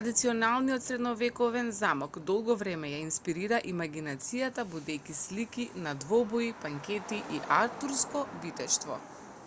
традиционалниот 0.01 0.83
средновековен 0.83 1.67
замок 1.79 2.15
долго 2.29 2.55
време 2.61 2.89
ја 2.91 3.01
инспирира 3.07 3.59
имагинацијата 3.73 4.65
будејќи 4.71 5.15
слики 5.19 5.65
на 5.87 5.93
двобои 6.05 6.47
банкети 6.65 7.19
и 7.37 7.43
артурско 7.59 8.25
витештво 8.47 8.99